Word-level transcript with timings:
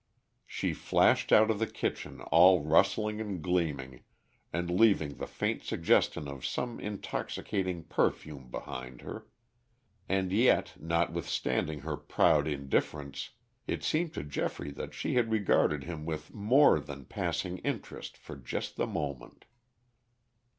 She 0.47 0.73
flashed 0.73 1.31
out 1.31 1.51
of 1.51 1.59
the 1.59 1.67
kitchen 1.67 2.21
all 2.31 2.61
rustling 2.63 3.21
and 3.21 3.39
gleaming, 3.39 4.01
and 4.51 4.67
leaving 4.67 5.13
the 5.17 5.27
faint 5.27 5.63
suggestion 5.63 6.27
of 6.27 6.43
some 6.43 6.79
intoxicating 6.79 7.83
perfume 7.83 8.49
behind 8.49 9.01
her. 9.01 9.27
And 10.09 10.31
yet, 10.31 10.73
notwithstanding 10.81 11.81
her 11.81 11.97
proud 11.97 12.47
indifference, 12.47 13.29
it 13.67 13.83
seemed 13.83 14.15
to 14.15 14.23
Geoffrey 14.23 14.71
that 14.71 14.95
she 14.95 15.13
had 15.13 15.31
regarded 15.31 15.83
him 15.83 16.03
with 16.03 16.33
more 16.33 16.79
than 16.79 17.05
passing 17.05 17.59
interest 17.59 18.17
just 18.43 18.71
for 18.73 18.73
the 18.83 18.87
moment. 18.87 19.45